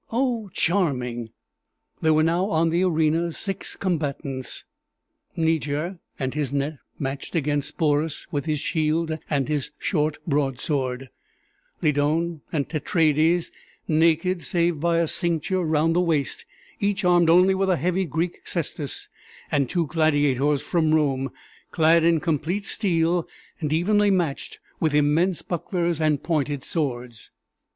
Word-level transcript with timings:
Oh, 0.11 0.49
charming!" 0.51 1.29
There 2.01 2.15
were 2.15 2.23
now 2.23 2.49
on 2.49 2.71
the 2.71 2.83
arena 2.83 3.31
six 3.31 3.75
combatants: 3.75 4.65
Niger 5.35 5.99
and 6.17 6.33
his 6.33 6.51
net, 6.51 6.79
matched 6.97 7.35
against 7.35 7.67
Sporus 7.73 8.25
with 8.31 8.45
his 8.45 8.59
shield 8.59 9.15
and 9.29 9.47
his 9.47 9.69
short 9.77 10.17
broad 10.25 10.57
sword; 10.57 11.11
Lydon 11.83 12.41
and 12.51 12.67
Tetraides, 12.67 13.51
naked 13.87 14.41
save 14.41 14.79
by 14.79 14.97
a 14.97 15.07
cincture 15.07 15.63
round 15.63 15.95
the 15.95 16.01
waist, 16.01 16.45
each 16.79 17.05
armed 17.05 17.29
only 17.29 17.53
with 17.53 17.69
a 17.69 17.77
heavy 17.77 18.05
Greek 18.05 18.39
cestus; 18.43 19.07
and 19.51 19.69
two 19.69 19.85
gladiators 19.85 20.63
from 20.63 20.95
Rome, 20.95 21.29
clad 21.69 22.03
in 22.03 22.19
complete 22.19 22.65
steel, 22.65 23.27
and 23.59 23.71
evenly 23.71 24.09
matched 24.09 24.59
with 24.79 24.95
immense 24.95 25.43
bucklers 25.43 26.01
and 26.01 26.23
pointed 26.23 26.63
swords. 26.63 27.29